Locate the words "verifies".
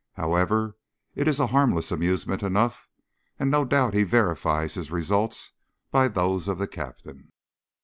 4.01-4.73